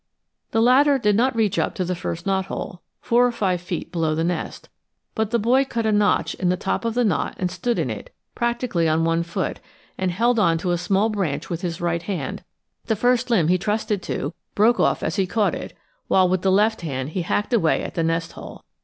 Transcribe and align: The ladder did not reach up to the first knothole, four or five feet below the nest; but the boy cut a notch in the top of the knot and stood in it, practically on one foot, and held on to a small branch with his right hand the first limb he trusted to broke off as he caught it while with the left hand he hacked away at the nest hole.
The 0.49 0.63
ladder 0.63 0.97
did 0.97 1.15
not 1.15 1.35
reach 1.35 1.59
up 1.59 1.75
to 1.75 1.85
the 1.85 1.93
first 1.93 2.25
knothole, 2.25 2.79
four 3.01 3.23
or 3.23 3.31
five 3.31 3.61
feet 3.61 3.91
below 3.91 4.15
the 4.15 4.23
nest; 4.23 4.67
but 5.13 5.29
the 5.29 5.37
boy 5.37 5.63
cut 5.63 5.85
a 5.85 5.91
notch 5.91 6.33
in 6.33 6.49
the 6.49 6.57
top 6.57 6.85
of 6.85 6.95
the 6.95 7.03
knot 7.05 7.35
and 7.37 7.51
stood 7.51 7.77
in 7.77 7.91
it, 7.91 8.11
practically 8.33 8.89
on 8.89 9.03
one 9.03 9.21
foot, 9.21 9.59
and 9.99 10.09
held 10.09 10.39
on 10.39 10.57
to 10.57 10.71
a 10.71 10.77
small 10.79 11.09
branch 11.09 11.51
with 11.51 11.61
his 11.61 11.79
right 11.79 12.01
hand 12.01 12.43
the 12.87 12.95
first 12.95 13.29
limb 13.29 13.47
he 13.47 13.59
trusted 13.59 14.01
to 14.01 14.33
broke 14.55 14.79
off 14.79 15.03
as 15.03 15.17
he 15.17 15.27
caught 15.27 15.53
it 15.53 15.71
while 16.07 16.27
with 16.27 16.41
the 16.41 16.51
left 16.51 16.81
hand 16.81 17.09
he 17.09 17.21
hacked 17.21 17.53
away 17.53 17.83
at 17.83 17.93
the 17.93 18.01
nest 18.01 18.31
hole. 18.31 18.63